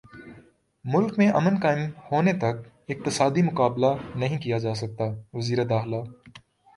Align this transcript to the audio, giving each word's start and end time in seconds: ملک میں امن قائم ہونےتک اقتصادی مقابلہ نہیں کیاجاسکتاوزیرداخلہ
ملک 0.85 1.11
میں 1.19 1.27
امن 1.39 1.55
قائم 1.63 1.81
ہونےتک 2.07 2.55
اقتصادی 2.89 3.41
مقابلہ 3.41 3.91
نہیں 4.15 4.41
کیاجاسکتاوزیرداخلہ 4.41 6.01